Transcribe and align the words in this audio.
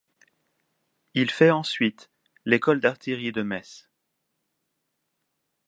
Il 1.13 1.29
fait 1.29 1.51
ensuite 1.51 2.09
l'École 2.45 2.79
d'artillerie 2.79 3.31
de 3.31 3.43
Metz. 3.43 3.87